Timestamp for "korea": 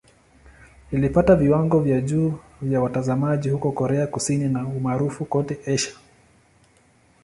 3.71-4.07